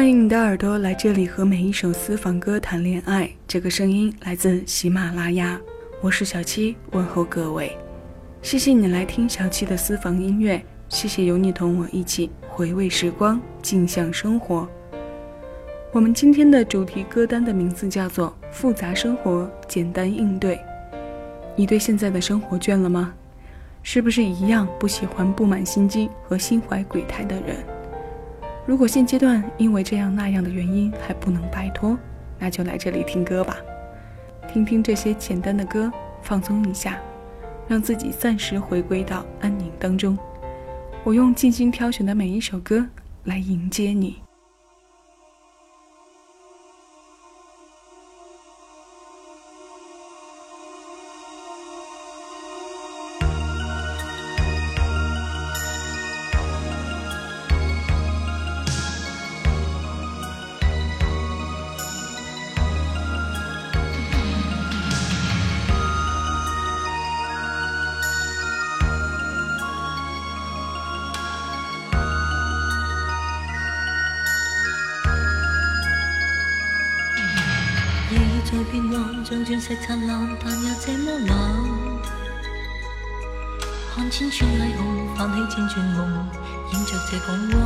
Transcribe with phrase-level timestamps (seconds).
[0.00, 3.30] 欢迎你的耳朵来这里和每一首私房歌谈恋爱。
[3.46, 5.60] 这个声音来自喜马拉雅，
[6.00, 7.76] 我是小七，问候各位。
[8.40, 10.58] 谢谢你来听小七的私房音乐，
[10.88, 14.66] 谢谢有你同我一起回味时光，静享生活。
[15.92, 20.56] 我们今天的主题歌单的名字叫做《复杂生活，简单应对》。
[21.54, 23.12] 你对现在的生活倦了吗？
[23.82, 27.56] 是不是一样不喜欢布满心机和心怀鬼胎的人？
[28.70, 31.98] 如果现阶段因为这样那样的原因还不能摆脱，
[32.38, 33.56] 那就来这里听歌吧，
[34.46, 36.96] 听听这些简单的歌，放松一下，
[37.66, 40.16] 让自己暂时回归到安宁当中。
[41.02, 42.86] 我用精心挑选的每一首歌
[43.24, 44.18] 来迎接你。
[78.70, 81.30] 变幻，像钻石灿烂，但又这么冷。
[83.92, 86.28] 看千串霓虹，泛起千串梦，
[86.72, 87.60] 映着这港湾。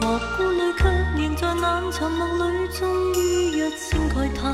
[0.00, 0.80] 河谷里却
[1.20, 3.16] 仍在眼沉默里，终于
[3.58, 4.44] 一声慨叹。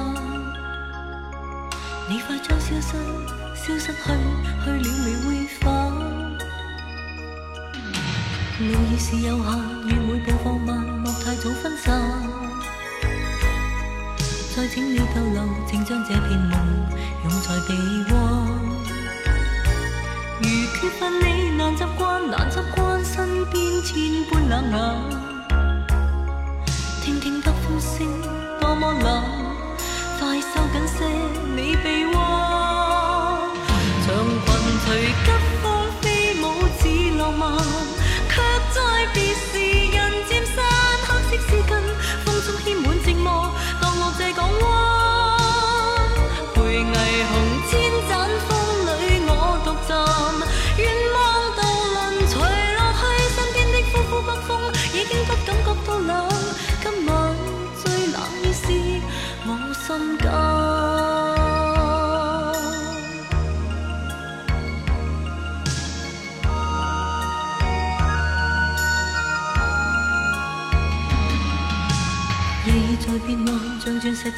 [2.08, 2.96] 你快将消失，
[3.54, 4.02] 消失去，
[4.64, 5.60] 去了未会返。
[8.60, 9.44] 路已是有限，
[9.88, 11.50] 愿每步放慢，莫太早
[14.62, 16.52] 再请你逗留，请将这片梦
[17.24, 17.74] 拥在臂
[18.12, 18.14] 弯。
[20.38, 20.46] 如
[20.76, 24.78] 缺乏你，难习惯，难习惯身边千般冷眼。
[27.02, 28.06] 听听北风声，
[28.60, 29.24] 多么冷，
[30.20, 31.06] 快收紧些
[31.56, 32.01] 你臂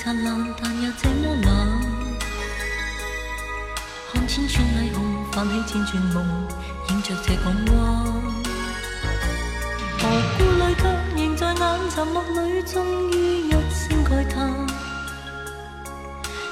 [0.05, 1.49] 灿烂，但又这么冷。
[4.13, 6.47] 看千串霓虹，泛起千串梦，
[6.91, 7.75] 映着这港湾。
[9.99, 10.03] 何
[10.37, 10.83] 故泪却
[11.17, 14.37] 仍在眼沉默里，终于一声慨叹。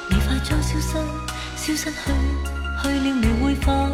[0.09, 0.97] 你快将消失，
[1.55, 1.95] 消失去，
[2.83, 3.91] 去了未会返。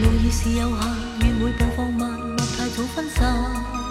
[0.00, 0.80] 路已是有限，
[1.20, 3.81] 愿每步放慢，莫太早分散。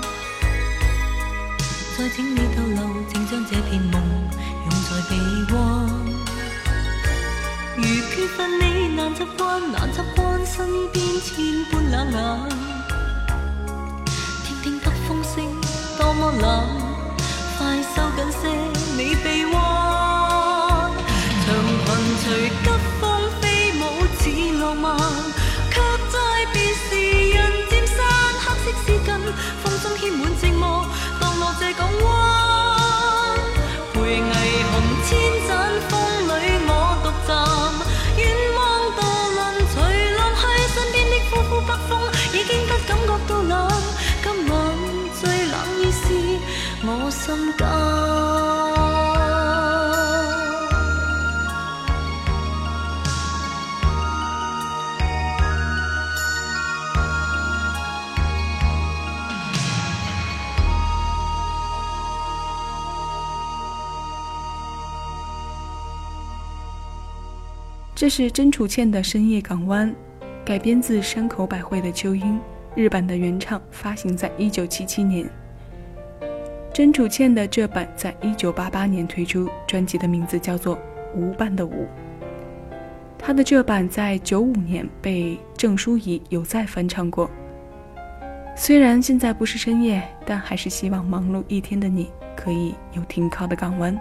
[2.02, 2.82] 再请你逗留，
[3.14, 5.14] 请将这片梦拥在臂
[5.54, 5.56] 弯。
[7.78, 12.18] 如缺乏你，难习惯，难习惯身边千般冷眼。
[14.44, 15.46] 听听北风声，
[16.00, 16.42] 多么冷，
[17.60, 18.50] 快收紧些
[18.98, 19.56] 你臂弯。
[21.46, 21.48] 长
[21.86, 21.88] 裙
[22.24, 22.66] 随急
[23.00, 23.02] 风
[23.40, 23.46] 飞
[23.78, 23.80] 舞，
[24.18, 24.22] 似
[24.60, 24.98] 浪漫，
[25.70, 25.80] 却
[26.10, 26.18] 在
[26.52, 26.96] 别时
[27.30, 27.38] 人
[27.70, 27.96] 渐散。
[28.42, 29.08] 黑色丝巾，
[31.78, 33.40] 港湾
[33.94, 34.34] 陪霓
[34.72, 34.74] 虹
[35.06, 35.10] 千
[35.48, 35.50] 盏
[35.88, 35.92] 风
[36.28, 36.30] 里
[36.68, 36.70] 我
[37.04, 37.30] 独站
[38.18, 38.22] 愿
[38.56, 38.60] 望
[38.98, 39.00] 渡
[39.36, 39.40] 轮
[39.70, 39.74] 随
[40.18, 40.42] 浪去
[40.74, 41.92] 身边的呼呼北风
[42.34, 43.52] 已经不感觉到冷
[44.24, 44.56] 今晚
[45.20, 46.04] 最冷已是
[46.86, 47.24] 我心
[47.58, 48.61] 间
[68.02, 69.88] 这是真楚倩的《深夜港湾》，
[70.44, 72.36] 改编自山口百惠的《秋樱》，
[72.74, 75.30] 日版的原唱发行在一九七七年。
[76.74, 80.76] 真楚倩的这版在一九八八年推出，专辑的名字叫做
[81.16, 81.86] 《无伴的舞》。
[83.20, 87.30] 她的这版在九五年被郑淑怡有再翻唱过。
[88.56, 93.96] 虽然现在不是深夜，但还是希望忙碌一天的你可以有停靠的港湾。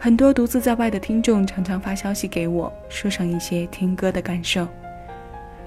[0.00, 4.64] 很多独自在外的听众常常发消息给我，说上一些听歌的感受。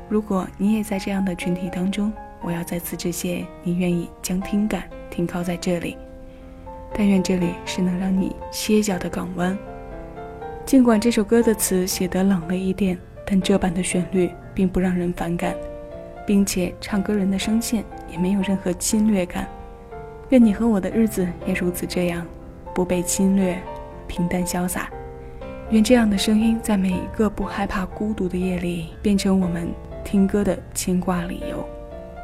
[0.08, 5.98] 如果你也在这样的群体当中，我要再次致谢你愿意将听感停靠在这里。
[6.94, 9.58] 但愿这里是能让你歇脚的港湾。
[10.66, 15.54] 尽管这首歌的词写得冷了一点，但这版的旋律并不让人反感，
[16.26, 19.46] 并且唱歌人的声线也没有任何侵略感。
[20.30, 22.26] 愿你和我的日子也如此这样，
[22.74, 23.62] 不被侵略，
[24.12, 24.90] 平淡潇洒。
[25.70, 29.70] 愿这样的声音在每一个不害怕孤独的夜里，变成我们
[30.04, 31.66] 听歌的牵挂理由。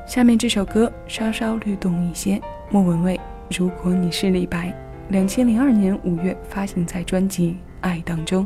[0.06, 3.18] 下面这首歌稍稍律动一些，莫文蔚。
[3.58, 4.74] 如果你是李白，
[5.10, 8.46] 两千零二年五月发行在专辑《爱》当中。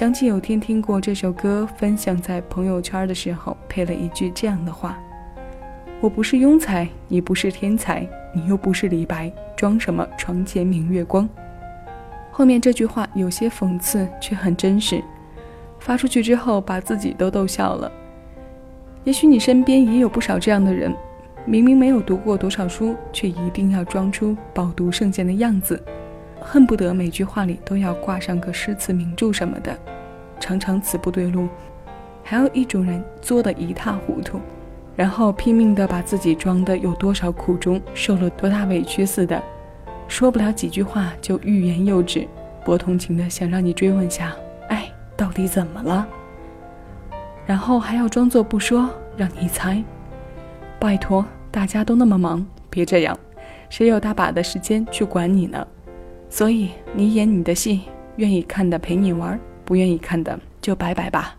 [0.00, 4.98] 想起有天听过这首歌，分享在朋友圈的时候，配了一句这样的话
[6.00, 11.28] ：“我不是庸才，你不是天才，你又不是李白，装什么床前明月光？”
[12.32, 15.04] 后面这句话有些讽刺，却很真实。
[15.80, 17.92] 发出去之后，把自己都逗笑了。
[19.04, 20.96] 也许你身边也有不少这样的人，
[21.44, 25.78] 明明没有读过多少书，却一定要装出饱读圣贤的样子。
[26.40, 29.76] 恨不得每句话里都要挂上个诗词名著什么的，
[30.40, 31.46] 常常词不对路；
[32.24, 34.40] 还有一种人作得一塌糊涂，
[34.96, 39.40] 然后拼命的把自己装的有多少苦衷，受了多大委屈似的，
[40.08, 42.26] 说不了几句话就欲言又止，
[42.64, 44.34] 博同情的想让你追问下，
[44.68, 46.06] 哎，到底怎么了？
[47.46, 49.82] 然后还要装作不说，让你猜。
[50.78, 53.18] 拜托，大家都那么忙，别这样，
[53.68, 55.66] 谁有大把的时间去管你呢？
[56.30, 57.82] 所以你演你的戏，
[58.16, 61.34] 愿意看的陪你玩，不愿意看的就拜拜吧。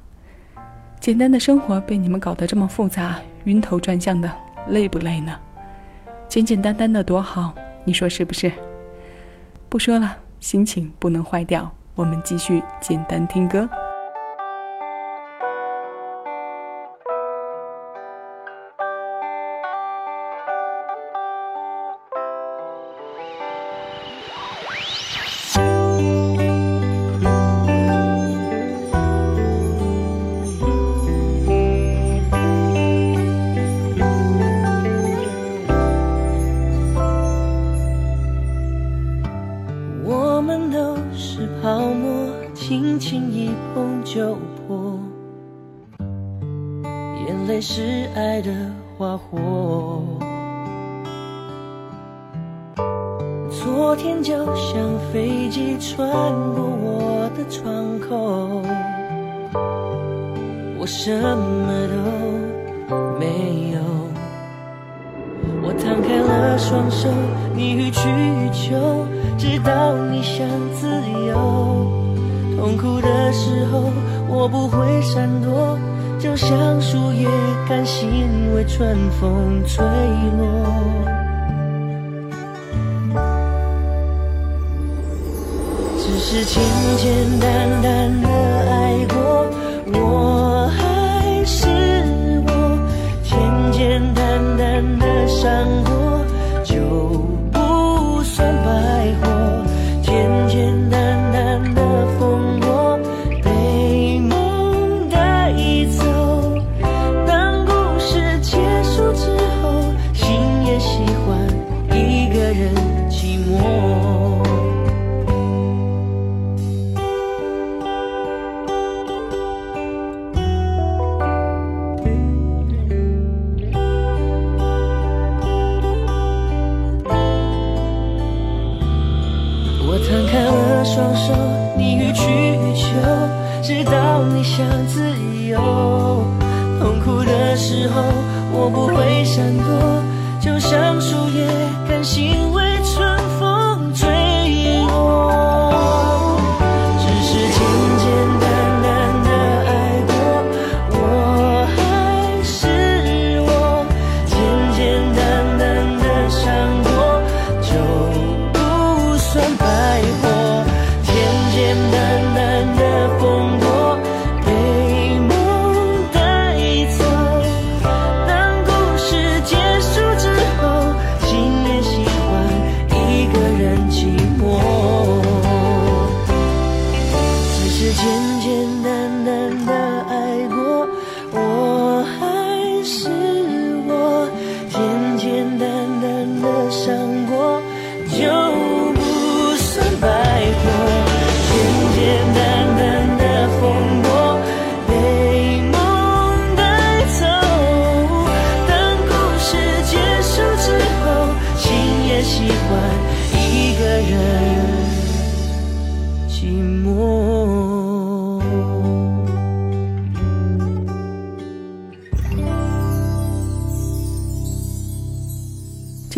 [0.99, 4.29] 简单的生活被你们搞得这么复杂，晕头转向的，
[4.67, 5.33] 累不累呢？
[6.27, 7.55] 简简单单的多好，
[7.85, 8.51] 你说是不是？
[9.69, 13.67] 不说了，心情不能坏掉，我们继续简单听歌。
[42.71, 44.97] 轻轻一碰就破，
[47.27, 48.49] 眼泪是爱的
[48.97, 49.37] 花火，
[53.49, 56.07] 昨天就像飞机穿
[56.55, 58.61] 过我的窗口，
[60.79, 61.95] 我什么都
[63.19, 63.81] 没有。
[65.61, 67.09] 我摊开了双手，
[67.53, 69.05] 你予取予求，
[69.37, 70.87] 直到你想自
[71.27, 72.00] 由。
[72.61, 73.91] 痛苦的时候，
[74.29, 75.75] 我不会闪躲。
[76.19, 77.27] 就像树叶
[77.67, 79.83] 甘心为春风吹
[80.37, 80.45] 落，
[85.97, 86.63] 只是简
[86.97, 89.47] 简单单的爱过，
[89.99, 91.67] 我还是
[92.45, 92.51] 我，
[93.23, 96.23] 简简单单的伤过
[96.63, 97.10] 就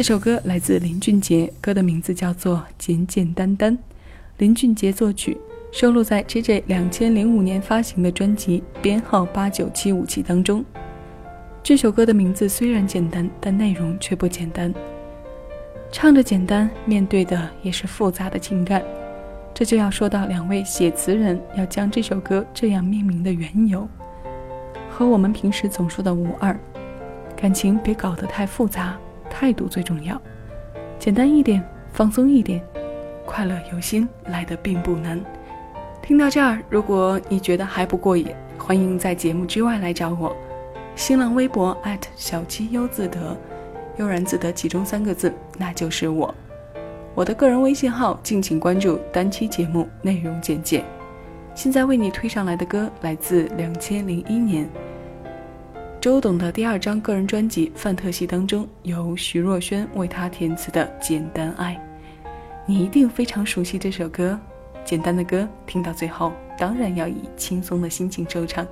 [0.04, 3.74] 这首歌来自林俊杰，歌的名字叫做《简简单单》，
[4.38, 5.38] 林俊杰作曲，
[5.72, 10.62] 收录在 JJ 两千零五年发行的专辑编号八九七五七当中。
[11.64, 14.74] 这首歌的名字虽然简单，但内容却不简单。
[15.90, 18.84] 唱着简单，面对的也是复杂的情感。
[19.54, 23.88] 这就要说到两位写词人要将这首歌这样命名的缘由，
[24.90, 26.60] 和我们平时总说的无二，
[27.38, 28.98] 感情别搞得太复杂。
[29.34, 30.22] 态度最重要。
[31.00, 31.62] 简单一点，
[31.92, 32.62] 放松一点，
[33.26, 35.20] 快乐由心来的并不难。
[36.04, 38.28] 听到这儿，如果你觉得还不过瘾，
[38.60, 40.36] 欢迎在节目之外来找我，
[40.96, 41.76] 新浪微博
[42.16, 43.36] 小七优自得，
[43.98, 46.34] 悠然自得其中三个字，那就是我。
[47.16, 50.84] 我的个人微信号，敬请关注单期节目内容简介。
[51.56, 54.70] 现在为你推上来的歌，来自两千零一年。
[56.04, 61.80] 周董的第二张个人专辑范特西当中由徐若瑄为他填词的简单爱
[62.66, 64.38] 你一定非常熟悉这首歌
[64.84, 68.68] 简单的歌听到最后当然要以轻松的心情收场。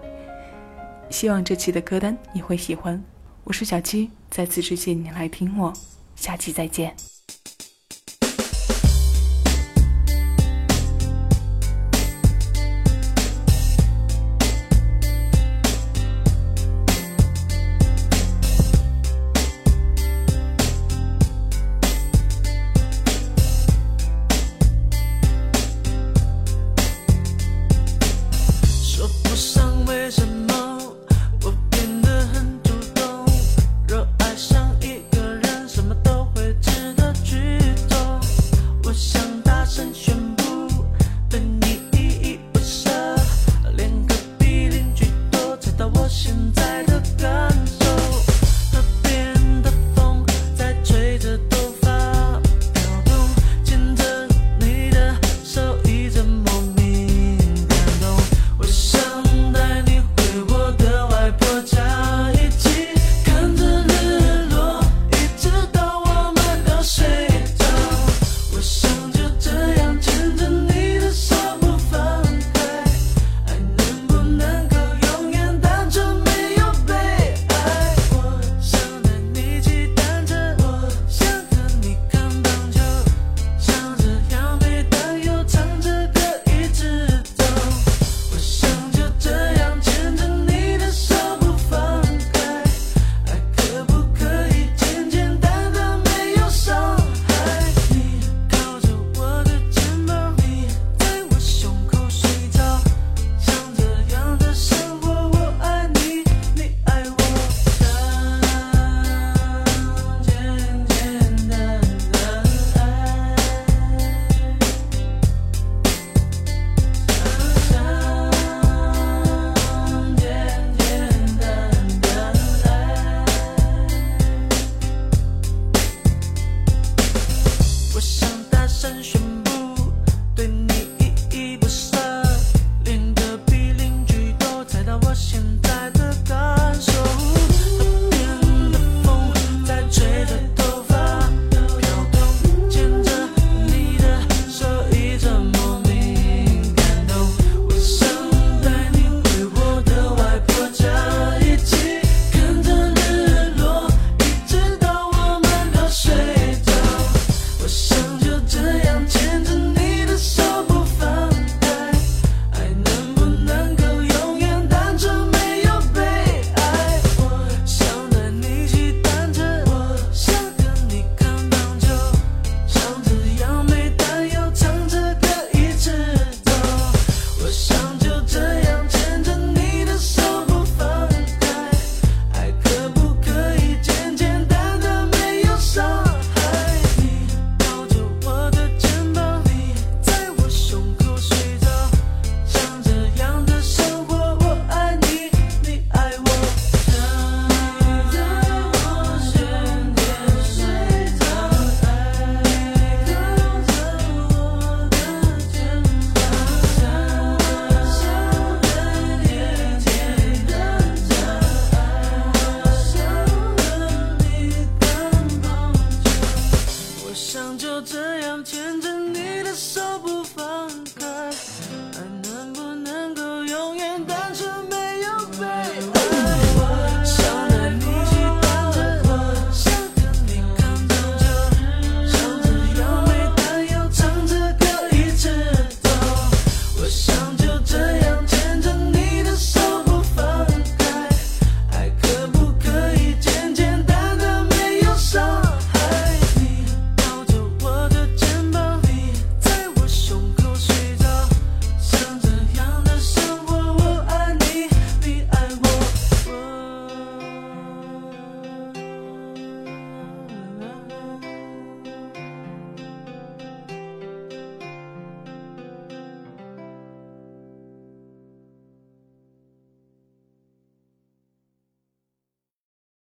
[1.10, 3.02] 希望这期的歌单你会喜欢。
[3.46, 5.72] 我是小七再次谢谢你来听我
[6.18, 6.94] 下期再见。